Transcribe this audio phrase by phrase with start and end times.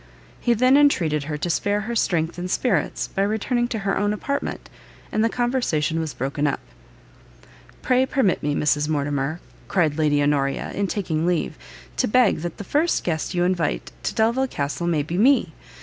[0.39, 4.13] He then entreated her to spare her strength and spirits by returning to her own
[4.13, 4.67] apartment,
[5.11, 6.59] and the conversation was broken up.
[7.83, 11.55] "Pray permit me, Mrs Mortimer," cried Lady Honoria, in taking leave,
[11.97, 15.53] "to beg that the first guest you invite to Delvile Castle may be me.